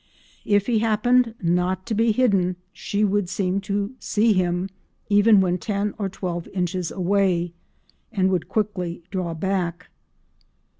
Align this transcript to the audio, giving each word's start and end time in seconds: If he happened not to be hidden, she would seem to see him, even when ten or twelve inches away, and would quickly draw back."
If 0.45 0.65
he 0.65 0.79
happened 0.79 1.35
not 1.43 1.85
to 1.85 1.93
be 1.93 2.11
hidden, 2.11 2.55
she 2.73 3.03
would 3.03 3.29
seem 3.29 3.61
to 3.61 3.93
see 3.99 4.33
him, 4.33 4.69
even 5.09 5.41
when 5.41 5.59
ten 5.59 5.93
or 5.99 6.09
twelve 6.09 6.47
inches 6.47 6.89
away, 6.89 7.53
and 8.11 8.31
would 8.31 8.49
quickly 8.49 9.03
draw 9.11 9.35
back." 9.35 9.89